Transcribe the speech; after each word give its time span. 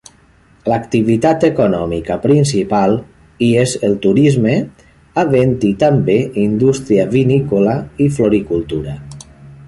L'activitat 0.71 1.43
econòmica 1.49 2.15
principal 2.23 2.95
hi 3.47 3.49
és 3.63 3.73
el 3.89 3.93
turisme, 4.05 4.55
havent-hi 5.23 5.71
també 5.83 6.15
indústria 6.45 7.05
vinícola 7.17 7.77
i 8.07 8.09
floricultura. 8.17 8.97